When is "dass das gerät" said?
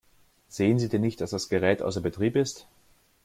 1.21-1.83